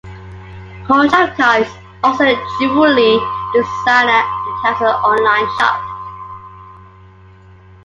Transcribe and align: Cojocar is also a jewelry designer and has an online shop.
Cojocar 0.87 1.61
is 1.61 1.69
also 2.03 2.23
a 2.23 2.33
jewelry 2.59 3.19
designer 3.53 4.09
and 4.09 4.59
has 4.63 4.81
an 4.81 4.87
online 4.87 5.45
shop. 5.59 6.87